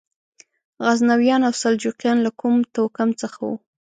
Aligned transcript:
غزنویان 0.85 1.41
او 1.47 1.53
سلجوقیان 1.61 2.17
له 2.25 2.31
کوم 2.39 2.55
توکم 2.73 3.09
څخه 3.21 3.37
وو؟ 3.47 3.55